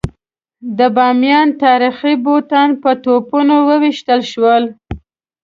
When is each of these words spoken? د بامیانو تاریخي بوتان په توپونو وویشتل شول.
د 0.77 0.79
بامیانو 0.95 1.57
تاریخي 1.63 2.13
بوتان 2.23 2.69
په 2.81 2.91
توپونو 3.03 3.55
وویشتل 3.69 4.21
شول. 4.31 4.63